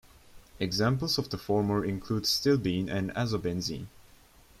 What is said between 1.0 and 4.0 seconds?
of the former include stilbene and azobenzene.